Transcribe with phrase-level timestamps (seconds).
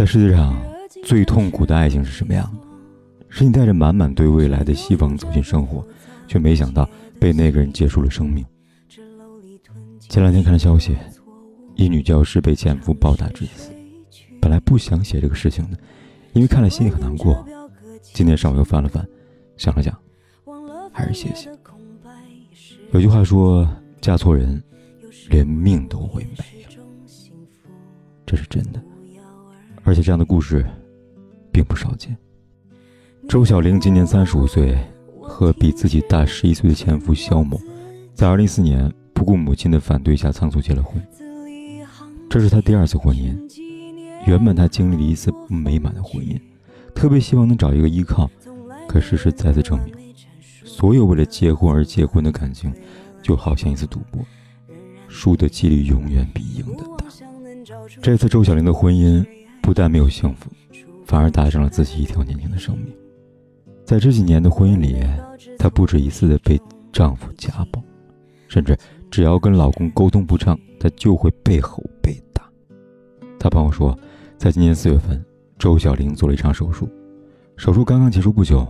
[0.00, 0.58] 在世界上，
[1.04, 2.66] 最痛苦的爱情是什么样的？
[3.28, 5.86] 是你带着满满对未来的希望走进生活，
[6.26, 6.88] 却没想到
[7.20, 8.42] 被那个人结束了生命。
[9.98, 10.96] 前两天看了消息，
[11.74, 13.72] 一女教师被前夫暴打致死。
[14.40, 15.76] 本来不想写这个事情的，
[16.32, 17.46] 因为看了心里很难过。
[18.02, 19.06] 今天上午又翻了翻，
[19.58, 19.94] 想了想，
[20.94, 21.50] 还是写写。
[22.92, 23.68] 有句话说
[24.00, 24.64] ：“嫁错人，
[25.28, 26.82] 连命都会没了。”
[28.24, 28.82] 这是真的。
[29.82, 30.64] 而且这样的故事，
[31.52, 32.16] 并不少见。
[33.28, 34.76] 周小玲今年三十五岁，
[35.20, 37.60] 和比自己大十一岁的前夫肖某，
[38.14, 41.02] 在二零一四年不顾母亲的反对下仓促结了婚。
[42.28, 43.36] 这是她第二次婚姻。
[44.26, 46.40] 原本她经历了一次美满的婚姻，
[46.94, 48.30] 特别希望能找一个依靠，
[48.88, 49.94] 可事实再次证明，
[50.64, 52.72] 所有为了结婚而结婚的感情，
[53.22, 54.24] 就好像一次赌博，
[55.08, 57.06] 输的几率永远比赢的大。
[58.02, 59.24] 这次周小玲的婚姻。
[59.62, 60.50] 不但没有幸福，
[61.04, 62.86] 反而搭上了自己一条年轻的生命。
[63.84, 64.96] 在这几年的婚姻里，
[65.58, 66.60] 她不止一次的被
[66.92, 67.82] 丈夫家暴，
[68.48, 68.76] 甚至
[69.10, 72.48] 只要跟老公沟通不畅，她就会被吼被打。
[73.38, 73.96] 她朋友说，
[74.38, 75.24] 在今年四月份，
[75.58, 76.88] 周小玲做了一场手术，
[77.56, 78.66] 手术刚刚结束不久，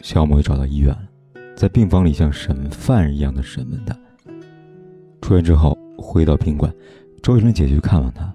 [0.00, 1.08] 肖某就找到医院了，
[1.56, 3.96] 在病房里像审犯一样的审问她。
[5.20, 6.72] 出院之后回到宾馆，
[7.22, 8.34] 周小玲姐去看望他。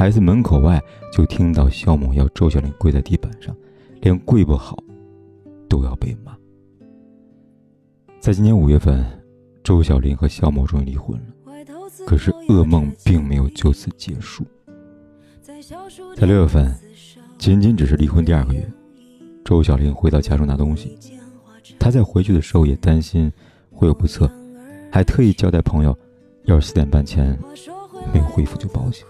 [0.00, 3.54] 孩子门口外就听到肖某要周小玲跪在地板上，
[4.00, 4.82] 连跪不好
[5.68, 6.34] 都要被骂。
[8.18, 9.04] 在今年五月份，
[9.62, 11.26] 周小玲和肖某终于离婚了，
[12.06, 14.42] 可是噩梦并没有就此结束。
[16.16, 16.74] 在六月份，
[17.36, 18.66] 仅仅只是离婚第二个月，
[19.44, 20.96] 周小玲回到家中拿东西，
[21.78, 23.30] 她在回去的时候也担心
[23.70, 24.32] 会有不测，
[24.90, 25.94] 还特意交代朋友，
[26.44, 27.38] 要是四点半前
[28.14, 29.04] 没有恢复就报警。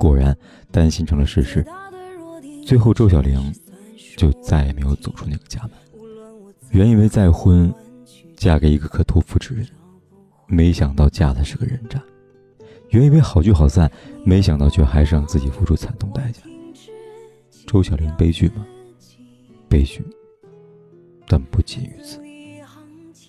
[0.00, 0.34] 果然，
[0.72, 1.62] 担心成了事实。
[2.66, 3.38] 最后，周小玲
[4.16, 5.72] 就再也没有走出那个家门。
[6.70, 7.70] 原以为再婚，
[8.34, 9.66] 嫁给一个可托付之人，
[10.46, 12.02] 没想到嫁的是个人渣。
[12.88, 13.92] 原以为好聚好散，
[14.24, 16.40] 没想到却还是让自己付出惨痛代价。
[17.66, 18.66] 周小玲悲剧吗？
[19.68, 20.02] 悲剧，
[21.28, 22.18] 但不仅于此。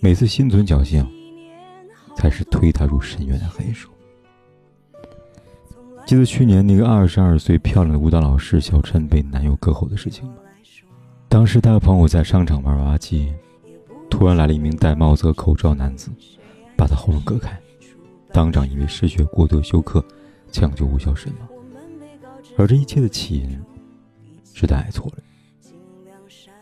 [0.00, 1.06] 每次心存侥幸，
[2.16, 3.88] 才是推她入深渊的黑手。
[6.06, 10.34] 记得去年那个二十二岁漂亮的舞蹈老师小陈被男友割喉的事情吗？
[11.28, 13.34] 当时他和朋友在商场玩娃娃机，
[14.08, 16.08] 突然来了一名戴帽子和口罩男子，
[16.76, 17.58] 把他喉咙割开，
[18.32, 20.02] 当场因为失血过多休克，
[20.52, 21.48] 抢救无效身亡。
[22.56, 23.60] 而这一切的起因，
[24.54, 25.14] 是他爱错了。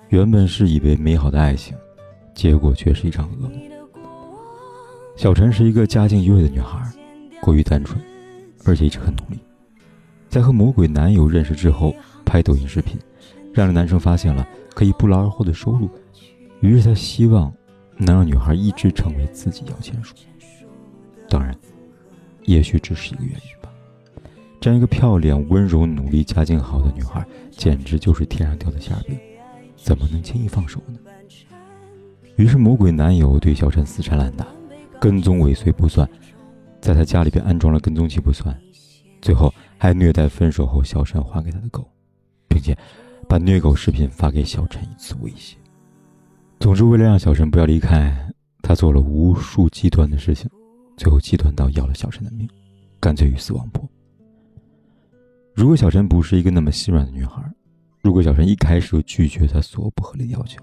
[0.08, 1.76] 原本是以为美好的爱情，
[2.34, 3.52] 结果却是一场噩梦。
[5.16, 6.80] 小陈是一个家境优越的女孩，
[7.42, 8.02] 过于单纯。
[8.64, 9.38] 而且一直很努力，
[10.28, 11.94] 在和魔鬼男友认识之后，
[12.24, 12.98] 拍抖音视频，
[13.52, 15.88] 让男生发现了可以不劳而获的收入，
[16.60, 17.52] 于是他希望
[17.98, 20.14] 能让女孩一直成为自己摇钱树。
[21.28, 21.54] 当然，
[22.44, 23.70] 也许只是一个原因吧。
[24.60, 29.18] 这样一个漂亮、温柔、努力、家境好的女孩，简直就是天上掉的馅饼，
[29.76, 30.98] 怎么能轻易放手呢？
[32.36, 34.46] 于是魔鬼男友对小陈死缠烂打，
[34.98, 36.08] 跟踪尾随不算。
[36.84, 38.54] 在他家里边安装了跟踪器不算，
[39.22, 41.82] 最后还虐待分手后小陈还给他的狗，
[42.46, 42.76] 并且
[43.26, 45.56] 把虐狗视频发给小陈以此威胁。
[46.60, 48.14] 总之，为了让小陈不要离开，
[48.60, 50.46] 他做了无数极端的事情，
[50.94, 52.46] 最后极端到要了小陈的命，
[53.00, 53.82] 干脆鱼死网破。
[55.54, 57.42] 如果小陈不是一个那么心软的女孩，
[58.02, 60.62] 如果小陈一开始就拒绝他所有不合理的要求，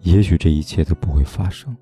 [0.00, 1.76] 也许这一切都不会发生。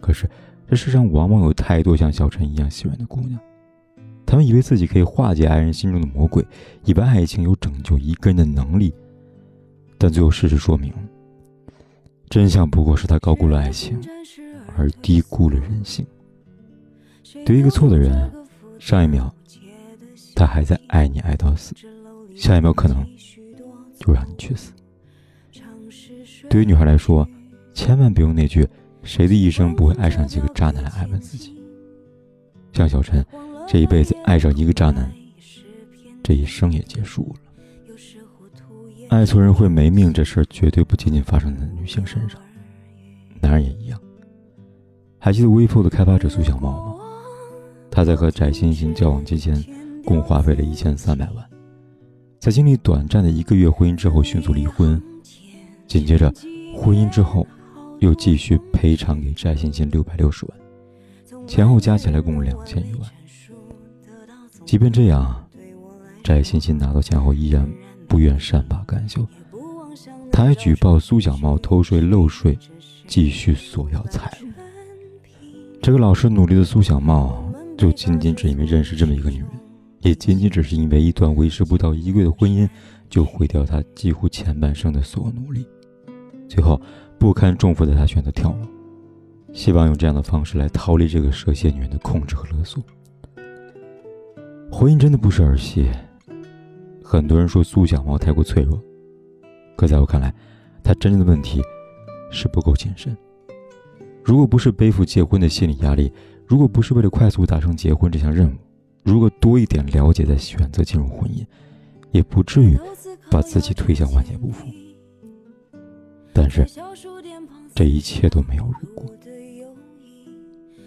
[0.00, 0.28] 可是。
[0.70, 3.36] 这世上往往有太多像小陈一样心软的姑娘，
[4.24, 6.46] 她们以为自己可以化解爱人心中的魔鬼，
[6.84, 8.94] 以为爱情有拯救一个人的能力，
[9.98, 10.94] 但最后事实说明，
[12.28, 14.00] 真相不过是他高估了爱情，
[14.76, 16.06] 而低估了人性。
[17.44, 18.32] 对一个错的人，
[18.78, 19.34] 上一秒
[20.36, 21.74] 他还在爱你爱到死，
[22.36, 23.04] 下一秒可能
[23.98, 24.70] 就让你去死。
[26.48, 27.28] 对于女孩来说，
[27.74, 28.64] 千万别用那句。
[29.10, 31.60] 谁的一生不会爱上几个渣男来安慰自己？
[32.72, 33.26] 像小陈，
[33.66, 35.12] 这一辈子爱上一个渣男，
[36.22, 37.40] 这一生也结束了。
[39.08, 42.40] 爱错人会没命，这事儿绝对不仅仅发生在女性身上，
[43.40, 44.00] 男人也一样。
[45.18, 46.94] 还记得 WeFo 的开发者苏小茂吗？
[47.90, 49.60] 他在和翟欣欣交往期间，
[50.04, 51.44] 共花费了一千三百万，
[52.38, 55.02] 在经历短暂的一个月婚姻之后，迅速离婚。
[55.88, 56.32] 紧接着，
[56.76, 57.44] 婚姻之后，
[58.00, 60.58] 又继续赔偿给翟欣欣六百六十万，
[61.46, 63.10] 前后加起来共两千余万。
[64.66, 65.48] 即便这样，
[66.22, 67.66] 翟欣欣拿到钱后依然。
[68.08, 69.24] 不愿善罢甘休，
[70.32, 72.58] 他还举报苏小茂偷税漏税，
[73.06, 74.46] 继续索要财物。
[75.80, 77.40] 这个老实努力的苏小茂，
[77.78, 79.48] 就仅仅只因为认识这么一个女人，
[80.00, 82.68] 也仅仅只是因为一段维持不到一个月的婚姻，
[83.08, 85.64] 就毁掉他几乎前半生的所有努力，
[86.50, 86.78] 最后
[87.16, 88.66] 不堪重负的他选择跳楼，
[89.52, 92.82] 希望用这样的方式来逃离这个蛇蝎女人的控制和勒索。
[94.68, 95.88] 婚姻真的不是儿戏。
[97.04, 98.80] 很多人说苏小茂太过脆弱，
[99.76, 100.34] 可在我看来，
[100.82, 101.62] 他真正的问题
[102.32, 103.16] 是不够谨慎。
[104.24, 106.12] 如果不是背负结婚的心理压力，
[106.46, 108.54] 如果不是为了快速达成结婚这项任务，
[109.04, 111.46] 如果多一点了解再选择进入婚姻，
[112.10, 112.76] 也不至于
[113.30, 114.66] 把自己推向万劫不复。
[116.40, 116.66] 但是，
[117.74, 119.04] 这一切都没有如果。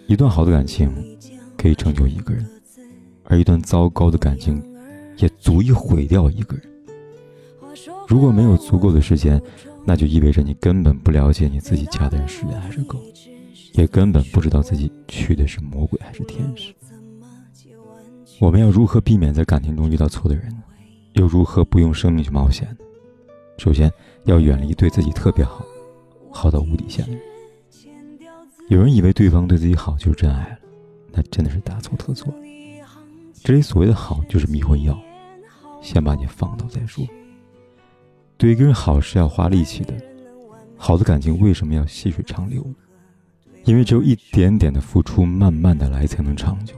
[0.08, 0.92] 一段好的感情
[1.56, 2.44] 可以成就一个人，
[3.22, 4.60] 而一段糟糕的感情。
[5.18, 6.66] 也足以毁掉一个人。
[8.08, 9.40] 如果没有足够的时间，
[9.84, 13.00] 那就意味着你根本不了解你自己嫁的人是人还是狗，
[13.74, 16.74] 也根本不知道自己娶的是魔鬼还是天使。
[18.40, 20.52] 我们要如何避免在感情中遇到错的人？
[21.12, 22.76] 又如何不用生命去冒险？
[23.56, 23.90] 首先，
[24.24, 25.64] 要远离对自己特别好、
[26.30, 27.06] 好到无底线。
[28.68, 30.58] 有人以为对方对自己好就是真爱了，
[31.12, 32.32] 那真的是大错特错。
[33.42, 34.98] 这里所谓的好，就是迷魂药，
[35.82, 37.06] 先把你放倒再说。
[38.36, 39.94] 对一个人好是要花力气的，
[40.76, 42.64] 好的感情为什么要细水长流？
[43.64, 46.74] 因为只有一点点的付出，慢慢的来才能长久。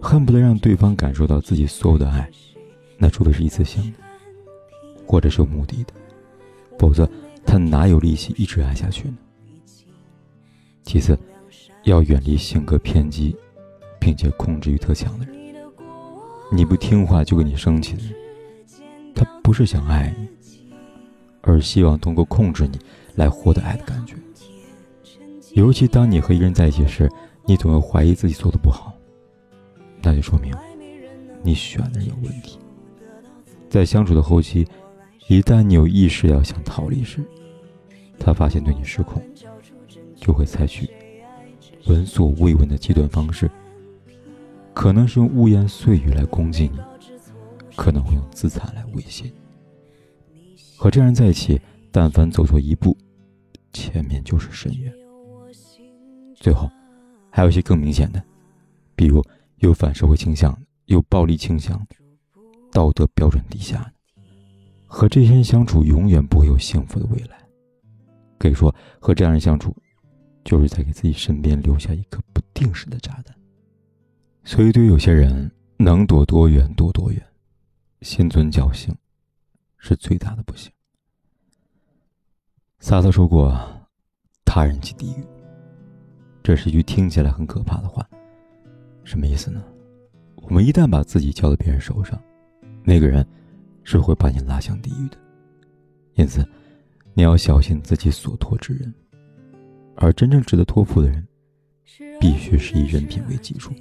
[0.00, 2.28] 恨不得让对方感受到自己所有的爱，
[2.98, 3.98] 那除非是一次性的，
[5.06, 5.92] 或者是有目的的，
[6.78, 7.08] 否则
[7.44, 9.16] 他哪有力气一直爱下去呢？
[10.82, 11.18] 其次，
[11.84, 13.36] 要远离性格偏激。
[14.04, 15.54] 并且控制欲特强的人，
[16.50, 18.12] 你不听话就跟你生气的人，
[19.14, 20.28] 他不是想爱你，
[21.40, 22.80] 而希望通过控制你
[23.14, 24.16] 来获得爱的感觉。
[25.52, 27.08] 尤其当你和一个人在一起时，
[27.46, 28.92] 你总会怀疑自己做的不好，
[30.02, 30.52] 那就说明
[31.44, 32.58] 你选的人有问题。
[33.70, 34.66] 在相处的后期，
[35.28, 37.24] 一旦你有意识要想逃离时，
[38.18, 39.22] 他发现对你失控，
[40.16, 40.88] 就会采取
[41.86, 43.50] 闻所未闻的极端方式。
[44.74, 46.78] 可能是用污言碎语来攻击你，
[47.76, 50.54] 可能会用自残来威胁你。
[50.76, 51.60] 和这人在一起，
[51.90, 52.96] 但凡走错一步，
[53.72, 54.92] 前面就是深渊。
[56.34, 56.70] 最后，
[57.30, 58.22] 还有一些更明显的，
[58.96, 59.24] 比如
[59.58, 61.80] 有反社会倾向、有暴力倾向、
[62.70, 63.91] 道德标准低下的。
[64.94, 67.42] 和这些人相处，永远不会有幸福的未来。
[68.38, 69.74] 可以说，和这样人相处，
[70.44, 73.34] 就是在给自己身边留下一颗不定时的炸弹。
[74.44, 77.26] 所以，对于有些人，能躲多远躲多远，
[78.02, 78.94] 心存侥幸，
[79.78, 80.70] 是最大的不幸。
[82.78, 83.58] 萨特说过
[84.44, 85.24] ：“他人即地狱。”
[86.44, 88.06] 这是一句听起来很可怕的话，
[89.04, 89.64] 什么意思呢？
[90.36, 92.22] 我们一旦把自己交到别人手上，
[92.84, 93.26] 那个人
[93.84, 95.16] 是会把你拉向地狱的。
[96.14, 96.46] 因此，
[97.14, 98.92] 你要小心自己所托之人，
[99.96, 101.26] 而真正值得托付的人，
[102.20, 103.72] 必须是以人品为基础。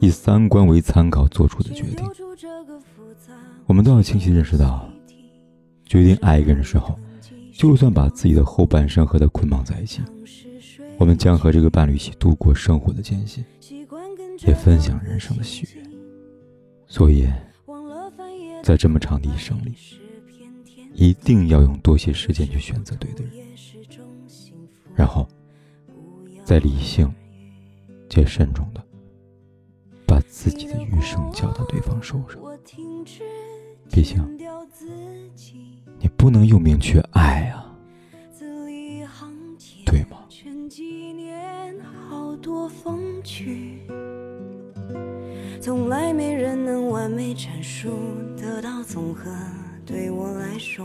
[0.00, 2.04] 以三观为参考做出的决定，
[3.66, 4.88] 我们都要清晰认识到，
[5.84, 6.98] 决定爱一个人的时候，
[7.52, 10.02] 就算把自己的后半生和他捆绑在一起，
[10.98, 13.44] 我们将和这个伴侣一起度过生活的艰辛，
[14.44, 15.82] 也分享人生的喜悦。
[16.88, 17.28] 所以，
[18.62, 19.74] 在这么长的一生里，
[20.94, 23.32] 一定要用多些时间去选择对的人，
[24.94, 25.28] 然后，
[26.44, 27.12] 再理性
[28.08, 28.82] 且慎重的。
[30.06, 32.38] 把自己的余生交到对方手上，
[33.90, 34.38] 毕竟
[35.98, 37.74] 你不能用命去爱啊，
[39.86, 40.18] 对吗？
[45.62, 47.88] 从来没人能完美阐述
[48.36, 49.30] 得到综合，
[49.86, 50.84] 对我来说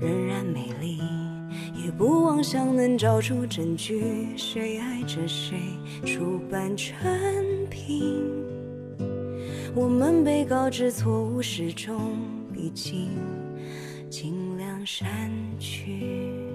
[0.00, 1.00] 仍然美丽。
[1.84, 5.58] 也不妄想能找出证据，谁爱着谁，
[6.06, 6.96] 出版成
[7.68, 8.24] 品。
[9.74, 12.12] 我们被告知错误始终
[12.52, 13.10] 必经，
[14.08, 15.28] 尽量删
[15.58, 16.53] 去。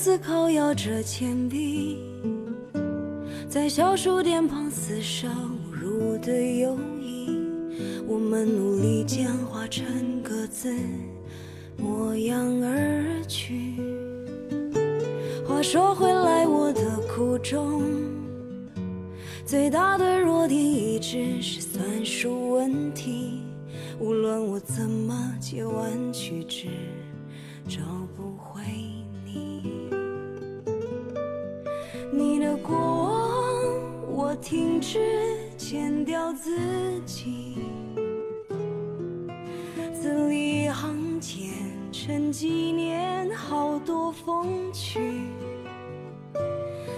[0.00, 1.98] 思考摇着铅笔，
[3.48, 7.36] 在小数点旁厮杀侮辱的友谊。
[8.06, 10.72] 我们努力简化成各自
[11.76, 13.74] 模样而去。
[15.44, 16.80] 话说回来，我的
[17.12, 17.82] 苦衷
[19.44, 23.40] 最大的弱点一直是算术问题。
[23.98, 26.68] 无论我怎么借弯曲直，
[27.68, 27.80] 找
[34.48, 34.98] 停止
[35.58, 36.56] 剪掉自
[37.04, 37.58] 己，
[39.92, 41.50] 字里行间
[41.92, 45.20] 沉几年好多风趣，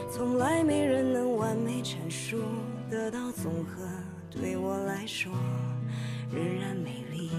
[0.09, 2.37] 从来没人能完美阐述
[2.89, 3.83] 得到综合，
[4.31, 5.33] 对我来说
[6.33, 7.33] 仍然美丽，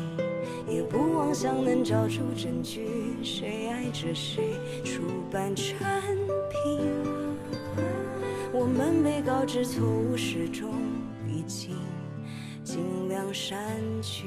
[0.67, 4.43] 也不妄想能找出证据，谁爱着谁，
[4.83, 5.77] 出版成
[6.49, 7.30] 品。
[8.73, 10.69] 我们被告知错误始终
[11.27, 11.75] 已经，
[12.63, 13.59] 尽量删
[14.01, 14.23] 去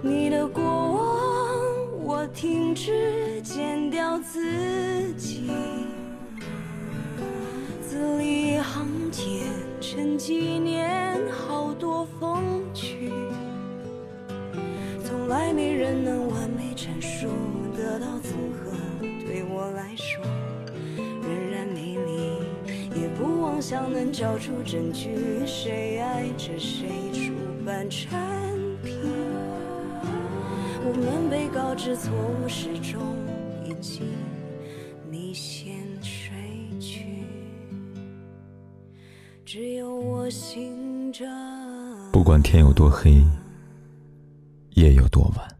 [0.00, 2.04] 你的过往。
[2.04, 5.50] 我停止剪掉自己，
[7.82, 9.26] 字里行间
[9.80, 13.10] 成纪念好多风趣，
[15.04, 17.26] 从来没人能完美阐述
[17.76, 18.70] 得到综合，
[19.00, 20.24] 对我来说。
[23.56, 27.32] 不妄想能找出证据，谁爱着谁，出
[27.64, 28.10] 版成
[28.84, 28.94] 品。
[30.84, 33.00] 我们被告知错误始终
[33.64, 34.02] 已经，
[35.10, 36.34] 你先睡
[36.78, 37.24] 去，
[39.46, 41.24] 只有我醒着。
[42.12, 43.24] 不管天有多黑，
[44.72, 45.56] 夜有多晚，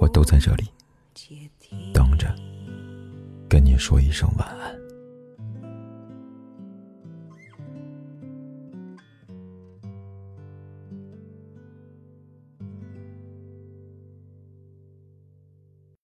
[0.00, 0.64] 我都在这里
[1.92, 2.26] 等着，
[3.48, 4.83] 跟你说一声晚安。